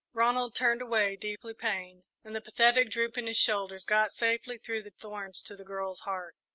[0.13, 4.81] Ronald turned away, deeply pained, and the pathetic droop in his shoulders got safely through
[4.81, 6.35] the thorns to the girl's heart.